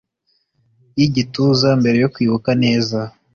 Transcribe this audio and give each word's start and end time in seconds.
y'igituza 0.97 1.67
mbere 1.79 1.97
yo 2.03 2.09
kwibuka 2.13 2.49
neza 2.63 2.99